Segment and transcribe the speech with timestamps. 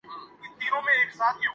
[0.03, 1.47] ہزاروں میل دور سے۔